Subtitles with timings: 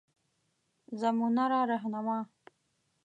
[1.01, 2.19] زمونره رهنما